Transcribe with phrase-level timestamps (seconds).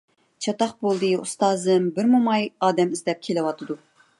[0.45, 3.79] چاتاق بولدى، ئۇستازىم، بىر موماي ئادەم ئىزدەپ كېلىۋاتىدۇ!